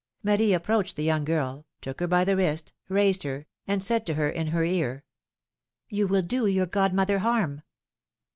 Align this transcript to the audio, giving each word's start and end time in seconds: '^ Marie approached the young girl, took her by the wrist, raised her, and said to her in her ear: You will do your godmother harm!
'^ 0.23 0.23
Marie 0.27 0.51
approached 0.51 0.95
the 0.95 1.03
young 1.03 1.23
girl, 1.23 1.67
took 1.79 1.99
her 1.99 2.07
by 2.07 2.25
the 2.25 2.35
wrist, 2.35 2.73
raised 2.89 3.21
her, 3.21 3.45
and 3.67 3.83
said 3.83 4.03
to 4.03 4.15
her 4.15 4.27
in 4.27 4.47
her 4.47 4.63
ear: 4.63 5.03
You 5.89 6.07
will 6.07 6.23
do 6.23 6.47
your 6.47 6.65
godmother 6.65 7.19
harm! 7.19 7.61